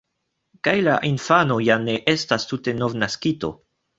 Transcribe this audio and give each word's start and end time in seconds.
Kaj 0.67 0.71
la 0.85 0.95
infano 1.09 1.59
ja 1.67 1.77
ne 1.83 1.99
estas 2.15 2.47
tute 2.53 2.75
novnaskito. 2.81 3.55